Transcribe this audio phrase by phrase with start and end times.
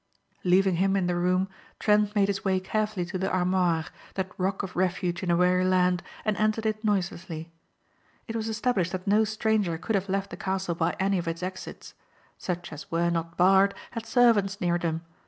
[0.43, 1.47] Leaving him in the room
[1.77, 3.85] Trent made his way carefully to the armoire,
[4.15, 7.51] that rock of refuge in a weary land, and entered it noiselessly.
[8.27, 11.43] It was established that no stranger could have left the castle by any of its
[11.43, 11.93] exits.
[12.39, 15.01] Such as were not barred had servants near them.